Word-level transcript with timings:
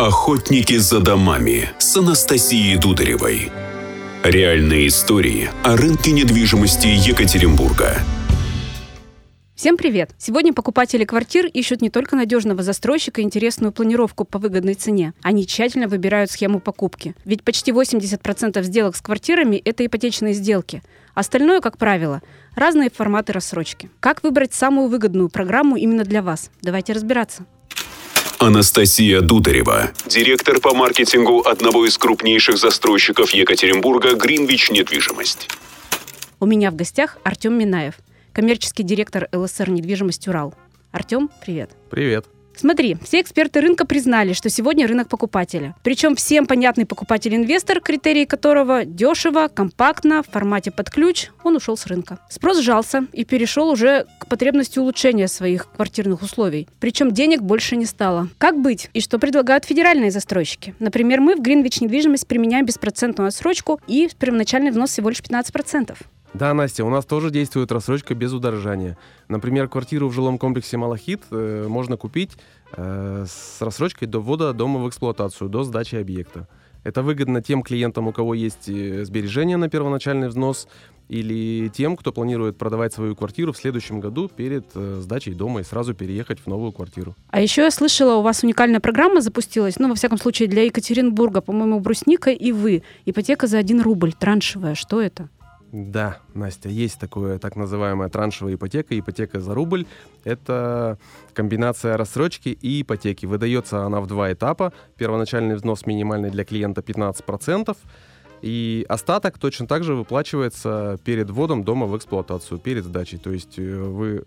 Охотники 0.00 0.78
за 0.78 1.00
домами 1.00 1.68
с 1.76 1.94
Анастасией 1.94 2.78
Дударевой. 2.78 3.52
Реальные 4.24 4.86
истории 4.86 5.50
о 5.62 5.76
рынке 5.76 6.12
недвижимости 6.12 6.86
Екатеринбурга. 6.86 7.98
Всем 9.54 9.76
привет! 9.76 10.12
Сегодня 10.16 10.54
покупатели 10.54 11.04
квартир 11.04 11.44
ищут 11.44 11.82
не 11.82 11.90
только 11.90 12.16
надежного 12.16 12.62
застройщика 12.62 13.20
и 13.20 13.24
интересную 13.24 13.72
планировку 13.72 14.24
по 14.24 14.38
выгодной 14.38 14.72
цене. 14.72 15.12
Они 15.20 15.46
тщательно 15.46 15.86
выбирают 15.86 16.30
схему 16.30 16.60
покупки. 16.60 17.14
Ведь 17.26 17.42
почти 17.42 17.70
80% 17.70 18.62
сделок 18.62 18.96
с 18.96 19.02
квартирами– 19.02 19.56
это 19.66 19.84
ипотечные 19.84 20.32
сделки. 20.32 20.82
Остальное, 21.12 21.60
как 21.60 21.76
правило, 21.76 22.22
разные 22.54 22.88
форматы 22.88 23.34
рассрочки. 23.34 23.90
Как 24.00 24.22
выбрать 24.22 24.54
самую 24.54 24.88
выгодную 24.88 25.28
программу 25.28 25.76
именно 25.76 26.04
для 26.04 26.22
вас? 26.22 26.50
Давайте 26.62 26.94
разбираться. 26.94 27.44
Анастасия 28.40 29.20
Дударева, 29.20 29.90
директор 30.06 30.60
по 30.60 30.74
маркетингу 30.74 31.40
одного 31.40 31.84
из 31.84 31.98
крупнейших 31.98 32.56
застройщиков 32.56 33.32
Екатеринбурга 33.32 34.14
«Гринвич 34.14 34.70
Недвижимость». 34.70 35.50
У 36.40 36.46
меня 36.46 36.70
в 36.70 36.74
гостях 36.74 37.18
Артем 37.22 37.58
Минаев, 37.58 37.96
коммерческий 38.32 38.82
директор 38.82 39.28
ЛСР 39.30 39.68
«Недвижимость 39.68 40.26
Урал». 40.26 40.54
Артем, 40.90 41.28
привет. 41.44 41.72
Привет. 41.90 42.24
Смотри, 42.60 42.98
все 43.02 43.22
эксперты 43.22 43.62
рынка 43.62 43.86
признали, 43.86 44.34
что 44.34 44.50
сегодня 44.50 44.86
рынок 44.86 45.08
покупателя. 45.08 45.74
Причем 45.82 46.14
всем 46.14 46.44
понятный 46.44 46.84
покупатель-инвестор, 46.84 47.80
критерии 47.80 48.26
которого 48.26 48.84
дешево, 48.84 49.48
компактно, 49.48 50.22
в 50.22 50.26
формате 50.30 50.70
под 50.70 50.90
ключ, 50.90 51.30
он 51.42 51.56
ушел 51.56 51.78
с 51.78 51.86
рынка. 51.86 52.18
Спрос 52.28 52.60
сжался 52.60 53.06
и 53.14 53.24
перешел 53.24 53.70
уже 53.70 54.04
к 54.18 54.26
потребности 54.26 54.78
улучшения 54.78 55.26
своих 55.26 55.72
квартирных 55.72 56.20
условий. 56.20 56.68
Причем 56.80 57.12
денег 57.12 57.40
больше 57.40 57.76
не 57.76 57.86
стало. 57.86 58.28
Как 58.36 58.60
быть? 58.60 58.90
И 58.92 59.00
что 59.00 59.18
предлагают 59.18 59.64
федеральные 59.64 60.10
застройщики? 60.10 60.74
Например, 60.80 61.22
мы 61.22 61.36
в 61.36 61.40
Гринвич 61.40 61.80
недвижимость 61.80 62.26
применяем 62.26 62.66
беспроцентную 62.66 63.28
отсрочку 63.28 63.80
и 63.86 64.10
первоначальный 64.18 64.70
взнос 64.70 64.90
всего 64.90 65.08
лишь 65.08 65.22
15%. 65.22 65.96
Да, 66.32 66.54
Настя, 66.54 66.84
у 66.84 66.90
нас 66.90 67.04
тоже 67.04 67.30
действует 67.30 67.72
рассрочка 67.72 68.14
без 68.14 68.32
удорожания. 68.32 68.96
Например, 69.28 69.68
квартиру 69.68 70.08
в 70.08 70.12
жилом 70.12 70.38
комплексе 70.38 70.76
«Малахит» 70.76 71.22
э, 71.30 71.66
можно 71.68 71.96
купить 71.96 72.36
э, 72.72 73.24
с 73.28 73.60
рассрочкой 73.60 74.06
до 74.06 74.20
ввода 74.20 74.52
дома 74.52 74.78
в 74.78 74.88
эксплуатацию, 74.88 75.50
до 75.50 75.64
сдачи 75.64 75.96
объекта. 75.96 76.46
Это 76.84 77.02
выгодно 77.02 77.42
тем 77.42 77.62
клиентам, 77.62 78.06
у 78.06 78.12
кого 78.12 78.34
есть 78.34 78.68
э, 78.68 79.04
сбережения 79.04 79.56
на 79.56 79.68
первоначальный 79.68 80.28
взнос, 80.28 80.68
или 81.08 81.68
тем, 81.68 81.96
кто 81.96 82.12
планирует 82.12 82.56
продавать 82.56 82.94
свою 82.94 83.16
квартиру 83.16 83.52
в 83.52 83.56
следующем 83.56 83.98
году 83.98 84.28
перед 84.28 84.66
э, 84.76 85.00
сдачей 85.00 85.34
дома 85.34 85.60
и 85.60 85.64
сразу 85.64 85.92
переехать 85.92 86.38
в 86.38 86.46
новую 86.46 86.70
квартиру. 86.70 87.16
А 87.30 87.40
еще 87.40 87.62
я 87.62 87.72
слышала, 87.72 88.14
у 88.14 88.22
вас 88.22 88.44
уникальная 88.44 88.78
программа 88.78 89.20
запустилась, 89.20 89.80
ну, 89.80 89.88
во 89.88 89.96
всяком 89.96 90.18
случае, 90.18 90.48
для 90.48 90.62
Екатеринбурга, 90.62 91.40
по-моему, 91.40 91.80
Брусника 91.80 92.30
и 92.30 92.52
вы. 92.52 92.84
Ипотека 93.06 93.48
за 93.48 93.58
один 93.58 93.80
рубль, 93.80 94.12
траншевая. 94.12 94.76
Что 94.76 95.02
это? 95.02 95.28
Да, 95.72 96.18
Настя, 96.34 96.68
есть 96.68 96.98
такое 96.98 97.38
так 97.38 97.54
называемая 97.54 98.08
траншевая 98.08 98.54
ипотека, 98.54 98.98
ипотека 98.98 99.40
за 99.40 99.54
рубль. 99.54 99.86
Это 100.24 100.98
комбинация 101.32 101.96
рассрочки 101.96 102.48
и 102.48 102.82
ипотеки. 102.82 103.24
Выдается 103.24 103.84
она 103.84 104.00
в 104.00 104.08
два 104.08 104.32
этапа. 104.32 104.72
Первоначальный 104.96 105.54
взнос 105.54 105.86
минимальный 105.86 106.30
для 106.30 106.44
клиента 106.44 106.80
15%, 106.80 107.76
и 108.42 108.84
остаток 108.88 109.38
точно 109.38 109.68
так 109.68 109.84
же 109.84 109.94
выплачивается 109.94 110.98
перед 111.04 111.30
вводом 111.30 111.62
дома 111.62 111.86
в 111.86 111.96
эксплуатацию, 111.96 112.58
перед 112.58 112.84
сдачей. 112.84 113.18
То 113.18 113.30
есть 113.30 113.58
э, 113.58 113.62
вы 113.62 114.24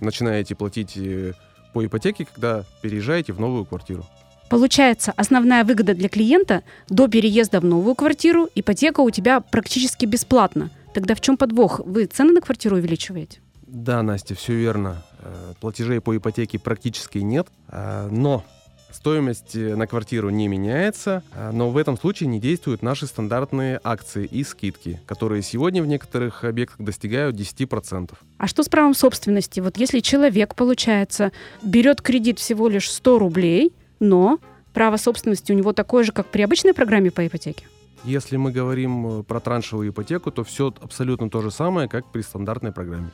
начинаете 0.00 0.54
платить 0.54 0.96
э, 0.96 1.34
по 1.74 1.84
ипотеке, 1.84 2.24
когда 2.32 2.64
переезжаете 2.80 3.34
в 3.34 3.40
новую 3.40 3.66
квартиру. 3.66 4.06
Получается, 4.48 5.12
основная 5.16 5.64
выгода 5.64 5.94
для 5.94 6.08
клиента 6.08 6.62
до 6.88 7.08
переезда 7.08 7.60
в 7.60 7.64
новую 7.64 7.94
квартиру 7.96 8.48
ипотека 8.54 9.00
у 9.00 9.10
тебя 9.10 9.40
практически 9.40 10.06
бесплатна. 10.06 10.70
Тогда 10.96 11.14
в 11.14 11.20
чем 11.20 11.36
подвох? 11.36 11.80
Вы 11.84 12.06
цены 12.06 12.32
на 12.32 12.40
квартиру 12.40 12.76
увеличиваете? 12.76 13.40
Да, 13.66 14.02
Настя, 14.02 14.34
все 14.34 14.54
верно. 14.54 15.04
Э, 15.20 15.52
платежей 15.60 16.00
по 16.00 16.16
ипотеке 16.16 16.58
практически 16.58 17.18
нет, 17.18 17.48
э, 17.68 18.08
но 18.10 18.42
стоимость 18.90 19.54
э, 19.56 19.76
на 19.76 19.86
квартиру 19.86 20.30
не 20.30 20.48
меняется, 20.48 21.22
но 21.52 21.68
в 21.68 21.76
этом 21.76 21.98
случае 21.98 22.30
не 22.30 22.40
действуют 22.40 22.80
наши 22.80 23.06
стандартные 23.06 23.78
акции 23.84 24.24
и 24.24 24.42
скидки, 24.42 24.98
которые 25.04 25.42
сегодня 25.42 25.82
в 25.82 25.86
некоторых 25.86 26.44
объектах 26.44 26.80
достигают 26.80 27.36
10%. 27.36 28.14
А 28.38 28.46
что 28.46 28.62
с 28.62 28.68
правом 28.70 28.94
собственности? 28.94 29.60
Вот 29.60 29.76
если 29.76 30.00
человек, 30.00 30.54
получается, 30.54 31.30
берет 31.62 32.00
кредит 32.00 32.38
всего 32.38 32.68
лишь 32.68 32.90
100 32.90 33.18
рублей, 33.18 33.74
но 34.00 34.38
право 34.72 34.96
собственности 34.96 35.52
у 35.52 35.56
него 35.56 35.74
такое 35.74 36.04
же, 36.04 36.12
как 36.12 36.28
при 36.28 36.40
обычной 36.40 36.72
программе 36.72 37.10
по 37.10 37.26
ипотеке? 37.26 37.66
Если 38.04 38.36
мы 38.36 38.52
говорим 38.52 39.20
э, 39.20 39.22
про 39.22 39.40
траншевую 39.40 39.90
ипотеку, 39.90 40.30
то 40.30 40.44
все 40.44 40.72
абсолютно 40.80 41.30
то 41.30 41.40
же 41.42 41.50
самое, 41.50 41.88
как 41.88 42.10
при 42.12 42.22
стандартной 42.22 42.72
программе. 42.72 43.10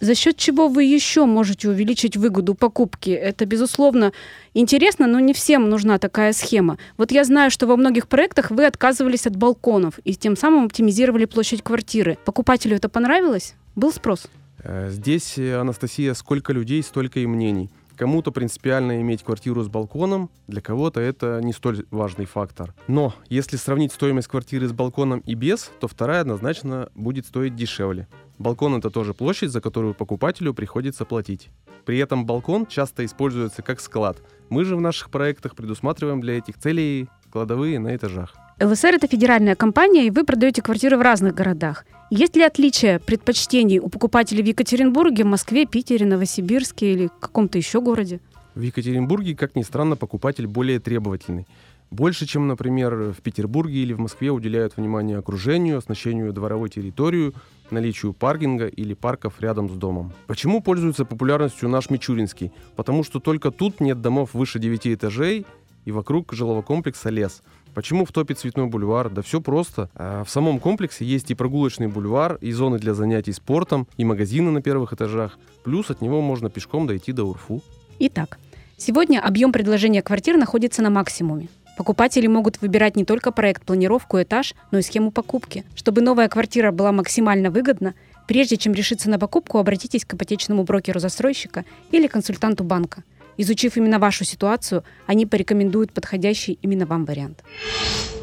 За 0.00 0.14
счет 0.14 0.36
чего 0.36 0.68
вы 0.68 0.84
еще 0.84 1.24
можете 1.24 1.68
увеличить 1.68 2.16
выгоду 2.16 2.54
покупки? 2.54 3.10
Это, 3.10 3.46
безусловно, 3.46 4.12
интересно, 4.52 5.06
но 5.06 5.20
не 5.20 5.32
всем 5.32 5.70
нужна 5.70 5.98
такая 5.98 6.32
схема. 6.32 6.78
Вот 6.98 7.10
я 7.10 7.24
знаю, 7.24 7.50
что 7.50 7.66
во 7.66 7.76
многих 7.76 8.08
проектах 8.08 8.50
вы 8.50 8.66
отказывались 8.66 9.26
от 9.26 9.36
балконов 9.36 9.98
и 10.04 10.14
тем 10.14 10.36
самым 10.36 10.66
оптимизировали 10.66 11.24
площадь 11.24 11.62
квартиры. 11.62 12.18
Покупателю 12.24 12.76
это 12.76 12.88
понравилось? 12.88 13.54
Был 13.76 13.92
спрос? 13.92 14.26
Э, 14.62 14.90
здесь, 14.90 15.38
э, 15.38 15.56
Анастасия, 15.56 16.12
сколько 16.14 16.52
людей, 16.52 16.82
столько 16.82 17.20
и 17.20 17.26
мнений. 17.26 17.70
Кому-то 17.96 18.32
принципиально 18.32 19.00
иметь 19.00 19.22
квартиру 19.22 19.62
с 19.62 19.68
балконом, 19.68 20.30
для 20.48 20.60
кого-то 20.60 21.00
это 21.00 21.40
не 21.42 21.52
столь 21.52 21.86
важный 21.90 22.24
фактор. 22.24 22.74
Но 22.88 23.14
если 23.28 23.56
сравнить 23.56 23.92
стоимость 23.92 24.28
квартиры 24.28 24.66
с 24.66 24.72
балконом 24.72 25.20
и 25.20 25.34
без, 25.34 25.70
то 25.80 25.86
вторая 25.86 26.22
однозначно 26.22 26.88
будет 26.94 27.26
стоить 27.26 27.54
дешевле. 27.54 28.08
Балкон 28.38 28.74
это 28.74 28.90
тоже 28.90 29.14
площадь, 29.14 29.50
за 29.50 29.60
которую 29.60 29.94
покупателю 29.94 30.54
приходится 30.54 31.04
платить. 31.04 31.50
При 31.84 31.98
этом 31.98 32.26
балкон 32.26 32.66
часто 32.66 33.04
используется 33.04 33.62
как 33.62 33.80
склад. 33.80 34.16
Мы 34.48 34.64
же 34.64 34.74
в 34.74 34.80
наших 34.80 35.10
проектах 35.10 35.54
предусматриваем 35.54 36.20
для 36.20 36.38
этих 36.38 36.58
целей 36.58 37.08
кладовые 37.30 37.78
на 37.78 37.94
этажах. 37.94 38.34
ЛСР– 38.60 38.94
это 38.94 39.08
федеральная 39.08 39.56
компания, 39.56 40.06
и 40.06 40.10
вы 40.10 40.22
продаете 40.22 40.62
квартиры 40.62 40.96
в 40.96 41.02
разных 41.02 41.34
городах. 41.34 41.84
Есть 42.10 42.36
ли 42.36 42.44
отличия 42.44 43.00
предпочтений 43.00 43.80
у 43.80 43.88
покупателей 43.88 44.44
в 44.44 44.46
Екатеринбурге, 44.46 45.24
Москве, 45.24 45.66
Питере, 45.66 46.06
Новосибирске 46.06 46.92
или 46.92 47.10
каком-то 47.18 47.58
еще 47.58 47.80
городе? 47.80 48.20
В 48.54 48.60
Екатеринбурге, 48.60 49.34
как 49.34 49.56
ни 49.56 49.62
странно, 49.62 49.96
покупатель 49.96 50.46
более 50.46 50.78
требовательный. 50.78 51.48
Больше, 51.90 52.26
чем, 52.26 52.46
например, 52.46 53.12
в 53.12 53.22
Петербурге 53.22 53.78
или 53.78 53.92
в 53.92 53.98
Москве 53.98 54.30
уделяют 54.30 54.76
внимание 54.76 55.18
окружению, 55.18 55.78
оснащению 55.78 56.32
дворовой 56.32 56.68
территории, 56.68 57.32
наличию 57.72 58.12
паркинга 58.12 58.68
или 58.68 58.94
парков 58.94 59.40
рядом 59.40 59.68
с 59.68 59.72
домом. 59.72 60.12
Почему 60.28 60.62
пользуется 60.62 61.04
популярностью 61.04 61.68
наш 61.68 61.90
Мичуринский? 61.90 62.52
Потому 62.76 63.02
что 63.02 63.18
только 63.18 63.50
тут 63.50 63.80
нет 63.80 64.00
домов 64.00 64.32
выше 64.32 64.60
9 64.60 64.86
этажей 64.86 65.44
и 65.84 65.90
вокруг 65.90 66.32
жилого 66.32 66.62
комплекса 66.62 67.10
лес– 67.10 67.42
Почему 67.74 68.04
в 68.04 68.12
топе 68.12 68.34
Цветной 68.34 68.66
бульвар? 68.66 69.10
Да 69.10 69.22
все 69.22 69.40
просто. 69.40 69.90
А 69.96 70.22
в 70.22 70.30
самом 70.30 70.60
комплексе 70.60 71.04
есть 71.04 71.30
и 71.30 71.34
прогулочный 71.34 71.88
бульвар, 71.88 72.38
и 72.40 72.52
зоны 72.52 72.78
для 72.78 72.94
занятий 72.94 73.32
спортом, 73.32 73.88
и 73.96 74.04
магазины 74.04 74.52
на 74.52 74.62
первых 74.62 74.92
этажах. 74.92 75.38
Плюс 75.64 75.90
от 75.90 76.00
него 76.00 76.20
можно 76.20 76.48
пешком 76.50 76.86
дойти 76.86 77.12
до 77.12 77.24
Урфу. 77.24 77.62
Итак, 77.98 78.38
сегодня 78.76 79.20
объем 79.20 79.52
предложения 79.52 80.02
квартир 80.02 80.36
находится 80.36 80.82
на 80.82 80.90
максимуме. 80.90 81.48
Покупатели 81.76 82.28
могут 82.28 82.62
выбирать 82.62 82.94
не 82.94 83.04
только 83.04 83.32
проект, 83.32 83.64
планировку, 83.64 84.22
этаж, 84.22 84.54
но 84.70 84.78
и 84.78 84.82
схему 84.82 85.10
покупки. 85.10 85.64
Чтобы 85.74 86.00
новая 86.00 86.28
квартира 86.28 86.70
была 86.70 86.92
максимально 86.92 87.50
выгодна, 87.50 87.94
прежде 88.28 88.56
чем 88.56 88.72
решиться 88.72 89.10
на 89.10 89.18
покупку, 89.18 89.58
обратитесь 89.58 90.04
к 90.04 90.14
ипотечному 90.14 90.62
брокеру 90.62 91.00
застройщика 91.00 91.64
или 91.90 92.06
консультанту 92.06 92.62
банка– 92.62 93.02
Изучив 93.36 93.76
именно 93.76 93.98
вашу 93.98 94.24
ситуацию, 94.24 94.84
они 95.06 95.26
порекомендуют 95.26 95.92
подходящий 95.92 96.58
именно 96.62 96.86
вам 96.86 97.04
вариант. 97.04 97.42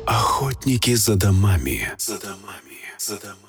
Охотники 0.06 0.96
за 0.96 1.16
домами. 1.16 1.90
За 1.98 2.20
домами. 2.20 2.80
За 2.98 3.18
домами. 3.18 3.42